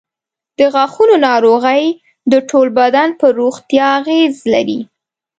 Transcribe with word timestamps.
د 0.59 0.59
غاښونو 0.73 1.15
ناروغۍ 1.27 1.83
د 2.31 2.33
ټول 2.49 2.67
بدن 2.79 3.09
پر 3.19 3.31
روغتیا 3.41 3.85
اغېز 3.99 4.35
لري. 4.53 4.79